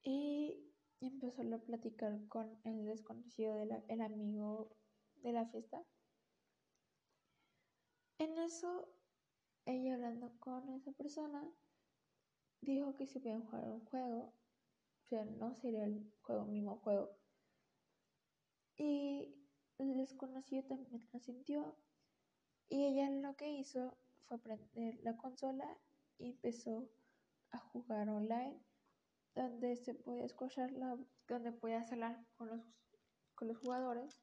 Y 0.04 0.72
empezó 1.00 1.42
a 1.42 1.58
platicar 1.58 2.28
con 2.28 2.60
el 2.64 2.84
desconocido, 2.84 3.56
el 3.88 4.00
amigo 4.00 4.76
de 5.22 5.32
la 5.32 5.46
fiesta. 5.46 5.82
En 8.18 8.38
eso, 8.38 8.88
ella 9.64 9.94
hablando 9.94 10.38
con 10.38 10.68
esa 10.70 10.92
persona, 10.92 11.50
dijo 12.60 12.94
que 12.94 13.06
se 13.06 13.18
podían 13.18 13.44
jugar 13.46 13.70
un 13.70 13.84
juego, 13.86 14.34
o 15.04 15.08
sea, 15.08 15.24
no 15.24 15.54
sería 15.54 15.84
el 15.84 16.12
juego, 16.22 16.44
mismo 16.44 16.76
juego. 16.76 17.10
Y 18.76 19.34
el 19.78 19.96
desconocido 19.96 20.64
también 20.64 21.08
lo 21.12 21.18
sintió. 21.18 21.76
Y 22.68 22.84
ella 22.84 23.10
lo 23.10 23.36
que 23.36 23.50
hizo 23.50 23.96
fue 24.26 24.38
prender 24.38 24.98
la 25.02 25.16
consola 25.16 25.78
y 26.18 26.30
empezó 26.30 26.88
a 27.50 27.58
jugar 27.58 28.08
online, 28.08 28.58
donde 29.34 29.76
se 29.76 29.94
podía 29.94 30.24
escuchar 30.24 30.70
la, 30.72 30.96
donde 31.26 31.52
podía 31.52 31.80
hablar 31.80 32.24
con 32.36 32.48
los, 32.48 32.60
con 33.34 33.48
los 33.48 33.58
jugadores. 33.58 34.22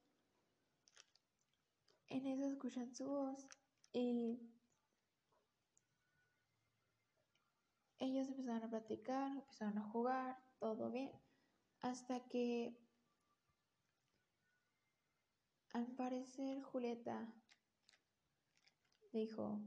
En 2.07 2.27
eso 2.27 2.45
escuchan 2.45 2.93
su 2.93 3.07
voz 3.07 3.47
y 3.93 4.39
ellos 7.99 8.27
empezaron 8.27 8.63
a 8.63 8.69
platicar, 8.69 9.31
empezaron 9.37 9.77
a 9.77 9.89
jugar, 9.89 10.43
todo 10.59 10.91
bien, 10.91 11.11
hasta 11.81 12.19
que 12.27 12.75
al 15.73 15.87
parecer 15.95 16.61
Julieta 16.61 17.33
dijo, 19.13 19.61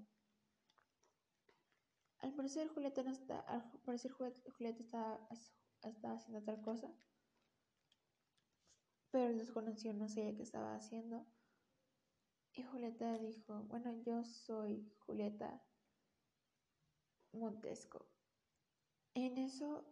al 2.24 2.32
parecer 2.32 2.68
Julieta 2.68 3.02
no 3.02 3.10
está, 3.10 3.40
al 3.40 3.70
parecer 3.84 4.10
Julieta 4.10 4.80
está, 4.80 6.12
haciendo 6.14 6.42
tal 6.42 6.62
cosa, 6.62 6.90
pero 9.10 9.30
el 9.30 9.36
desconocido 9.36 9.92
no 9.92 10.08
sabía 10.08 10.34
qué 10.34 10.42
estaba 10.42 10.74
haciendo. 10.74 11.26
Y 12.54 12.62
Julieta 12.62 13.18
dijo, 13.18 13.64
bueno, 13.64 13.92
yo 14.06 14.24
soy 14.24 14.90
Julieta 15.00 15.62
Montesco. 17.32 18.06
En 19.12 19.36
eso 19.36 19.84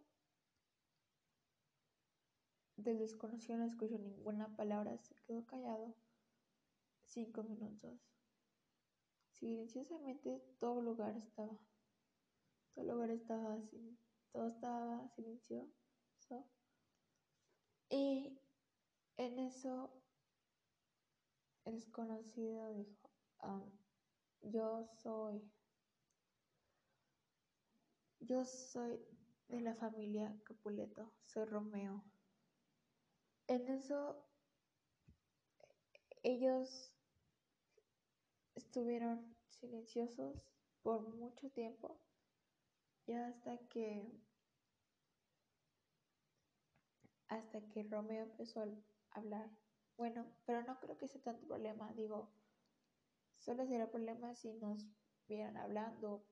del 2.77 2.97
desconocido 2.97 3.59
no 3.59 3.65
escuchó 3.65 3.99
ninguna 3.99 4.55
palabra, 4.55 4.97
se 4.97 5.13
quedó 5.27 5.45
callado 5.45 5.95
cinco 7.05 7.43
minutos. 7.43 7.99
Silenciosamente 9.29 10.41
todo 10.59 10.81
lugar 10.81 11.15
estaba, 11.17 11.59
todo 12.73 12.85
lugar 12.85 13.11
estaba 13.11 13.53
así, 13.53 13.97
todo 14.31 14.47
estaba 14.47 15.07
silencioso. 15.09 15.73
Y 17.89 18.39
en 19.17 19.39
eso 19.39 19.93
el 21.65 21.75
desconocido 21.75 22.73
dijo, 22.73 23.09
ah, 23.39 23.63
yo 24.41 24.87
soy, 25.03 25.51
yo 28.19 28.43
soy 28.45 28.99
de 29.47 29.61
la 29.61 29.75
familia 29.75 30.35
Capuleto, 30.43 31.13
soy 31.21 31.45
Romeo. 31.45 32.03
En 33.47 33.67
eso 33.67 34.25
ellos 36.23 36.91
estuvieron 38.55 39.35
silenciosos 39.49 40.47
por 40.81 41.15
mucho 41.15 41.49
tiempo 41.51 41.99
y 43.05 43.13
hasta 43.13 43.57
que 43.69 44.11
hasta 47.27 47.61
que 47.69 47.83
Romeo 47.83 48.23
empezó 48.23 48.61
a 48.61 48.67
hablar 49.11 49.49
bueno, 49.97 50.25
pero 50.45 50.63
no 50.63 50.79
creo 50.79 50.97
que 50.97 51.07
sea 51.07 51.21
tanto 51.21 51.47
problema. 51.47 51.93
Digo, 51.93 52.31
solo 53.37 53.65
sería 53.65 53.91
problema 53.91 54.33
si 54.35 54.53
nos 54.53 54.87
vieran 55.27 55.57
hablando, 55.57 56.25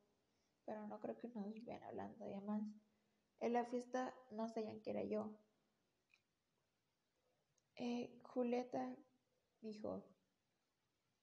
pero 0.66 0.88
no 0.88 1.00
creo 1.00 1.18
que 1.18 1.28
nos 1.30 1.54
vieran 1.54 1.84
hablando. 1.84 2.28
Y 2.28 2.34
además, 2.34 2.64
en 3.40 3.54
la 3.54 3.66
fiesta 3.66 4.14
no 4.32 4.48
sabían 4.48 4.82
que 4.82 4.92
era 4.92 5.04
yo. 5.04 5.38
Eh, 7.76 8.20
Julieta 8.24 8.96
dijo, 9.62 10.04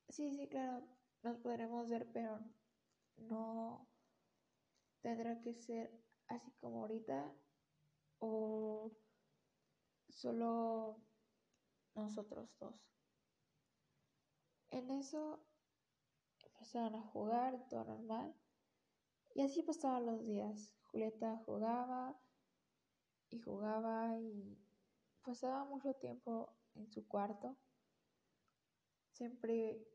sí, 0.09 0.35
sí, 0.35 0.49
claro, 0.49 0.87
nos 1.23 1.39
podremos 1.39 1.89
ver, 1.89 2.11
pero 2.13 2.41
no 3.17 3.88
tendrá 5.01 5.41
que 5.41 5.55
ser 5.55 5.91
así 6.29 6.51
como 6.61 6.81
ahorita 6.81 7.33
o 8.19 8.93
solo 10.09 11.01
nosotros 11.95 12.49
dos. 12.59 12.75
En 14.71 14.91
eso 14.91 15.41
empezaron 16.45 16.97
a 16.97 17.03
jugar, 17.03 17.67
todo 17.69 17.85
normal. 17.85 18.35
Y 19.35 19.43
así 19.43 19.63
pasaban 19.63 20.07
los 20.07 20.25
días. 20.27 20.75
Julieta 20.91 21.43
jugaba 21.47 22.19
y 23.31 23.41
jugaba 23.41 24.19
y 24.19 24.59
pasaba 25.23 25.65
mucho 25.65 25.95
tiempo 25.95 26.55
en 26.75 26.91
su 26.91 27.07
cuarto. 27.07 27.57
Siempre 29.13 29.87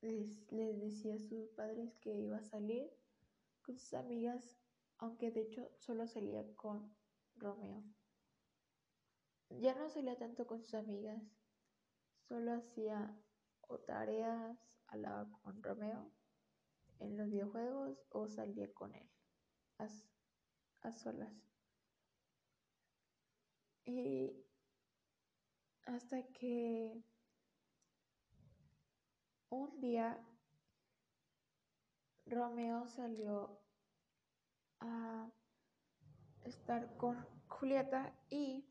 les, 0.00 0.50
les, 0.50 0.80
decía 0.80 1.14
a 1.14 1.18
sus 1.18 1.48
padres 1.50 1.94
que 2.00 2.14
iba 2.14 2.38
a 2.38 2.44
salir 2.44 2.90
con 3.66 3.78
sus 3.78 3.94
amigas, 3.94 4.56
aunque 4.98 5.32
de 5.32 5.42
hecho 5.42 5.68
solo 5.76 6.06
salía 6.06 6.46
con 6.54 6.96
Romeo. 7.34 7.82
Ya 9.50 9.74
no 9.74 9.90
salía 9.90 10.16
tanto 10.16 10.46
con 10.46 10.62
sus 10.62 10.74
amigas, 10.74 11.20
solo 12.28 12.52
hacía 12.54 13.20
o 13.62 13.78
tareas, 13.78 14.56
hablaba 14.86 15.28
con 15.42 15.62
Romeo 15.62 16.12
en 17.00 17.16
los 17.16 17.28
videojuegos 17.28 17.98
o 18.10 18.28
salía 18.28 18.72
con 18.72 18.94
él 18.94 19.10
a, 19.78 19.88
a 20.82 20.92
solas. 20.92 21.34
Y 23.84 24.44
hasta 25.86 26.22
que 26.32 27.02
un 29.48 29.80
día 29.80 30.24
Romeo 32.26 32.86
salió 32.88 33.60
a 34.80 35.30
estar 36.44 36.96
con 36.96 37.26
Julieta 37.48 38.12
y 38.28 38.64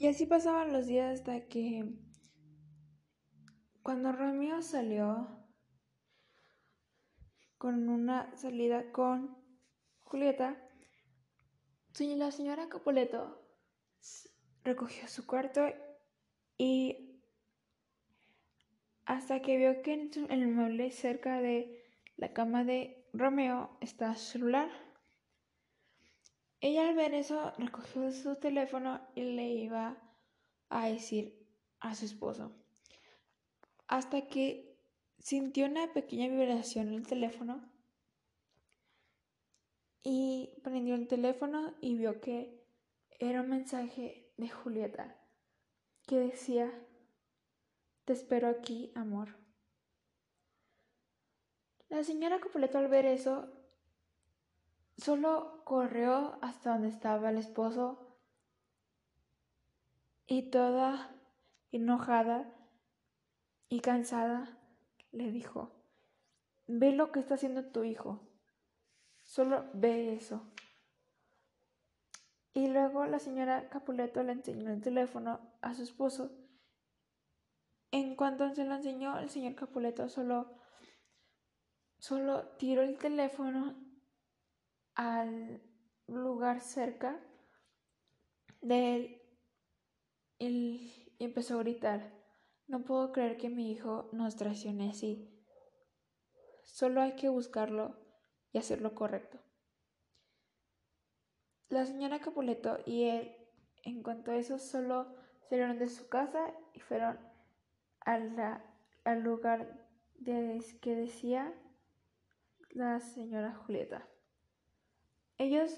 y 0.00 0.06
así 0.06 0.24
pasaban 0.24 0.72
los 0.72 0.86
días 0.86 1.20
hasta 1.20 1.46
que 1.46 1.84
cuando 3.82 4.12
Romeo 4.12 4.62
salió 4.62 5.28
con 7.58 7.90
una 7.90 8.34
salida 8.34 8.92
con 8.92 9.36
Julieta, 10.04 10.56
la 11.98 12.30
señora 12.30 12.70
Capoleto 12.70 13.46
recogió 14.64 15.06
su 15.06 15.26
cuarto 15.26 15.66
y 16.56 17.20
hasta 19.04 19.42
que 19.42 19.58
vio 19.58 19.82
que 19.82 19.92
en 19.92 20.30
el 20.30 20.48
mueble 20.48 20.90
cerca 20.92 21.42
de 21.42 21.79
la 22.20 22.34
cama 22.34 22.64
de 22.64 23.08
Romeo 23.14 23.78
su 23.80 24.14
celular. 24.14 24.70
Ella 26.60 26.86
al 26.86 26.94
ver 26.94 27.14
eso 27.14 27.52
recogió 27.56 28.12
su 28.12 28.36
teléfono 28.36 29.00
y 29.14 29.22
le 29.22 29.48
iba 29.48 29.96
a 30.68 30.88
decir 30.88 31.48
a 31.80 31.94
su 31.94 32.04
esposo. 32.04 32.52
Hasta 33.88 34.28
que 34.28 34.78
sintió 35.18 35.64
una 35.64 35.94
pequeña 35.94 36.28
vibración 36.28 36.88
en 36.88 36.94
el 36.94 37.06
teléfono 37.06 37.72
y 40.02 40.60
prendió 40.62 40.96
el 40.96 41.08
teléfono 41.08 41.74
y 41.80 41.94
vio 41.96 42.20
que 42.20 42.62
era 43.18 43.40
un 43.40 43.48
mensaje 43.48 44.30
de 44.36 44.50
Julieta 44.50 45.16
que 46.06 46.16
decía, 46.16 46.70
te 48.04 48.12
espero 48.12 48.48
aquí, 48.48 48.92
amor. 48.94 49.39
La 51.90 52.02
señora 52.02 52.40
Copoleto 52.40 52.78
al 52.78 52.88
ver 52.88 53.04
eso 53.04 53.48
Solo 55.00 55.62
corrió 55.64 56.38
hasta 56.42 56.72
donde 56.72 56.88
estaba 56.88 57.30
el 57.30 57.38
esposo 57.38 58.18
y 60.26 60.50
toda 60.50 61.10
enojada 61.72 62.52
y 63.70 63.80
cansada 63.80 64.58
le 65.10 65.30
dijo, 65.30 65.70
ve 66.66 66.92
lo 66.92 67.12
que 67.12 67.20
está 67.20 67.36
haciendo 67.36 67.64
tu 67.64 67.82
hijo, 67.82 68.20
solo 69.24 69.70
ve 69.72 70.12
eso. 70.14 70.42
Y 72.52 72.68
luego 72.68 73.06
la 73.06 73.20
señora 73.20 73.70
Capuleto 73.70 74.22
le 74.22 74.32
enseñó 74.32 74.70
el 74.70 74.82
teléfono 74.82 75.40
a 75.62 75.72
su 75.72 75.82
esposo. 75.82 76.30
En 77.90 78.16
cuanto 78.16 78.54
se 78.54 78.66
lo 78.66 78.74
enseñó, 78.74 79.18
el 79.18 79.30
señor 79.30 79.54
Capuleto 79.54 80.10
solo, 80.10 80.59
solo 82.00 82.48
tiró 82.56 82.82
el 82.82 82.98
teléfono 82.98 83.76
al 84.94 85.62
lugar 86.06 86.60
cerca 86.60 87.20
de 88.60 88.96
él 88.96 89.22
y 90.38 91.14
empezó 91.18 91.56
a 91.56 91.62
gritar, 91.62 92.12
no 92.66 92.82
puedo 92.82 93.12
creer 93.12 93.36
que 93.36 93.50
mi 93.50 93.70
hijo 93.70 94.08
nos 94.12 94.36
traicione 94.36 94.90
así. 94.90 95.28
Solo 96.64 97.02
hay 97.02 97.16
que 97.16 97.28
buscarlo 97.28 97.96
y 98.52 98.58
hacer 98.58 98.80
lo 98.80 98.94
correcto. 98.94 99.38
La 101.68 101.84
señora 101.84 102.20
Capuleto 102.20 102.78
y 102.86 103.04
él, 103.04 103.36
en 103.84 104.02
cuanto 104.02 104.30
a 104.30 104.36
eso, 104.36 104.58
solo 104.58 105.14
salieron 105.48 105.78
de 105.78 105.88
su 105.88 106.08
casa 106.08 106.52
y 106.72 106.80
fueron 106.80 107.18
al 108.00 109.22
lugar 109.22 109.86
de, 110.14 110.64
que 110.80 110.96
decía 110.96 111.54
la 112.70 113.00
señora 113.00 113.54
Julieta. 113.54 114.06
Ellos 115.38 115.72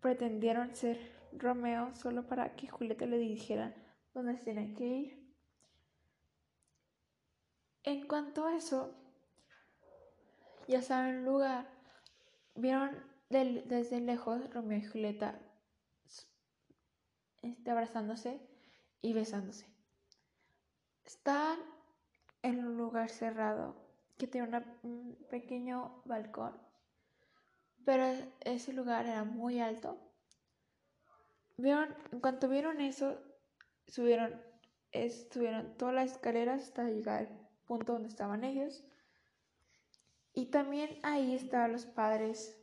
pretendieron 0.00 0.74
ser 0.74 0.98
Romeo 1.32 1.94
solo 1.94 2.26
para 2.26 2.56
que 2.56 2.68
Julieta 2.68 3.06
le 3.06 3.18
dijera 3.18 3.74
dónde 4.14 4.36
se 4.36 4.44
tenía 4.44 4.74
que 4.74 4.86
ir. 4.86 5.34
En 7.82 8.06
cuanto 8.06 8.46
a 8.46 8.56
eso, 8.56 8.94
ya 10.68 10.82
saben 10.82 11.24
lugar, 11.24 11.68
vieron 12.54 13.02
desde 13.28 14.00
lejos 14.00 14.52
Romeo 14.52 14.78
y 14.78 14.84
Julieta 14.84 15.40
este, 17.42 17.70
abrazándose 17.70 18.40
y 19.00 19.12
besándose. 19.12 19.66
Están 21.04 21.58
en 22.42 22.64
un 22.64 22.76
lugar 22.76 23.08
cerrado 23.08 23.89
que 24.20 24.28
tiene 24.28 24.62
un 24.84 25.16
pequeño 25.30 26.02
balcón 26.04 26.70
pero 27.84 28.04
ese 28.40 28.72
lugar 28.72 29.06
era 29.06 29.24
muy 29.24 29.60
alto. 29.60 29.98
Vieron, 31.56 31.94
en 32.12 32.20
cuanto 32.20 32.48
vieron 32.48 32.80
eso, 32.80 33.18
subieron, 33.86 34.40
subieron 35.32 35.76
todas 35.76 35.94
las 35.94 36.12
escaleras 36.12 36.62
hasta 36.62 36.84
llegar 36.84 37.26
al 37.26 37.48
punto 37.66 37.94
donde 37.94 38.08
estaban 38.08 38.44
ellos. 38.44 38.84
Y 40.34 40.46
también 40.46 41.00
ahí 41.02 41.34
estaban 41.34 41.72
los 41.72 41.86
padres 41.86 42.56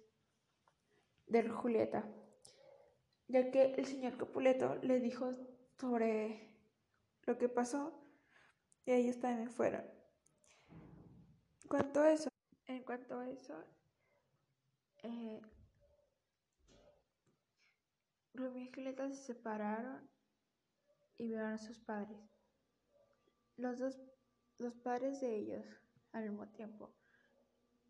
de 1.28 1.50
Julieta, 1.50 2.06
ya 3.28 3.52
que 3.52 3.74
el 3.74 3.86
señor 3.86 4.18
Capuleto 4.18 4.76
le 4.82 5.02
dijo 5.02 5.32
sobre 5.78 6.56
lo 7.26 7.38
que 7.38 7.50
pasó 7.50 7.92
y 8.86 8.94
ellos 8.94 9.20
también 9.20 9.52
fueron. 9.52 9.97
En 11.68 11.70
cuanto 11.70 12.00
a 12.00 12.14
eso, 12.14 12.30
en 12.68 12.84
cuanto 12.84 13.20
a 13.20 13.30
eso, 13.30 13.62
Romeo 18.34 18.64
y 18.64 18.72
Julieta 18.72 19.10
se 19.10 19.22
separaron 19.22 20.10
y 21.18 21.28
vieron 21.28 21.52
a 21.52 21.58
sus 21.58 21.78
padres. 21.80 22.22
Los 23.58 23.80
dos, 23.80 24.00
los 24.60 24.76
padres 24.76 25.20
de 25.20 25.36
ellos 25.36 25.66
al 26.14 26.30
mismo 26.30 26.48
tiempo. 26.48 26.96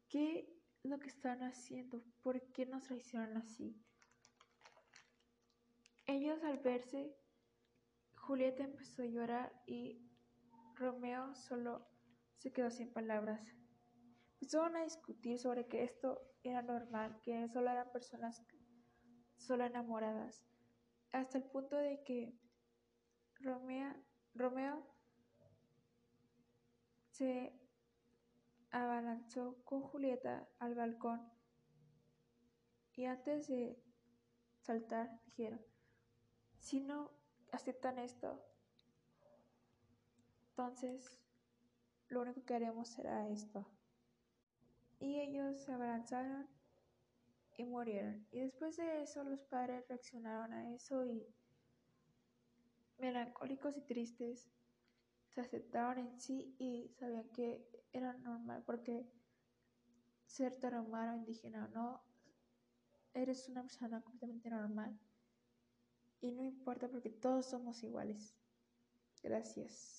¿Qué 0.09 0.39
es 0.39 0.89
lo 0.89 0.97
que 0.97 1.09
están 1.09 1.43
haciendo? 1.43 2.03
¿Por 2.23 2.41
qué 2.53 2.65
nos 2.65 2.81
traicionan 2.81 3.37
así? 3.37 3.79
Ellos 6.07 6.43
al 6.43 6.57
verse, 6.57 7.15
Julieta 8.15 8.63
empezó 8.63 9.03
a 9.03 9.05
llorar 9.05 9.53
y 9.67 10.01
Romeo 10.73 11.35
solo 11.35 11.87
se 12.37 12.51
quedó 12.51 12.71
sin 12.71 12.91
palabras. 12.91 13.53
Empezaron 14.39 14.75
a 14.75 14.83
discutir 14.83 15.39
sobre 15.39 15.67
que 15.67 15.83
esto 15.83 16.21
era 16.43 16.61
normal, 16.61 17.19
que 17.23 17.49
solo 17.49 17.71
eran 17.71 17.91
personas 17.91 18.43
solo 19.37 19.65
enamoradas, 19.65 20.43
hasta 21.11 21.39
el 21.39 21.43
punto 21.45 21.75
de 21.75 22.03
que 22.03 22.37
Romeo, 23.39 23.95
Romeo 24.35 24.85
se 27.11 27.59
abalanzó 28.71 29.57
con 29.63 29.81
Julieta 29.81 30.47
al 30.59 30.75
balcón 30.75 31.31
y 32.93 33.05
antes 33.05 33.47
de 33.47 33.81
saltar 34.59 35.19
dijeron, 35.25 35.61
si 36.59 36.79
no 36.81 37.11
aceptan 37.51 37.97
esto, 37.99 38.43
entonces 40.49 41.19
lo 42.09 42.21
único 42.21 42.43
que 42.43 42.55
haremos 42.55 42.89
será 42.89 43.27
esto 43.29 43.76
y 44.99 45.19
ellos 45.19 45.59
se 45.61 45.71
abrazaron 45.71 46.47
y 47.57 47.65
murieron. 47.65 48.25
Y 48.31 48.39
después 48.39 48.77
de 48.77 49.03
eso 49.03 49.23
los 49.23 49.41
padres 49.45 49.87
reaccionaron 49.87 50.53
a 50.53 50.73
eso 50.73 51.05
y 51.05 51.25
melancólicos 52.97 53.77
y 53.77 53.81
tristes 53.81 54.49
se 55.29 55.41
aceptaron 55.41 55.99
en 55.99 56.19
sí 56.19 56.55
y 56.57 56.89
sabían 56.99 57.29
que 57.29 57.63
era 57.93 58.13
normal 58.13 58.63
porque 58.65 59.05
ser 60.25 60.55
tarahumano 60.55 61.15
indígena 61.15 61.65
o 61.65 61.67
no, 61.69 62.01
eres 63.13 63.47
una 63.49 63.61
persona 63.61 64.01
completamente 64.01 64.49
normal 64.49 64.97
y 66.21 66.31
no 66.31 66.43
importa 66.43 66.87
porque 66.87 67.09
todos 67.09 67.45
somos 67.45 67.83
iguales. 67.83 68.35
Gracias. 69.23 69.97